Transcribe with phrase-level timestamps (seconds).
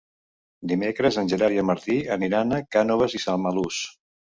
[0.71, 3.89] Dimecres en Gerard i en Martí aniran a Cànoves i Samalús.